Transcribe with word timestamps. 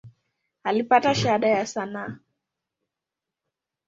Alipata 0.63 1.15
Shahada 1.15 1.47
ya 1.49 1.65
sanaa. 1.65 2.15